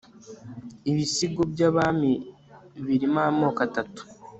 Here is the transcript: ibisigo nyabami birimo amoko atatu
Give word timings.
ibisigo 0.89 1.41
nyabami 1.55 2.11
birimo 2.85 3.19
amoko 3.29 3.59
atatu 3.67 4.01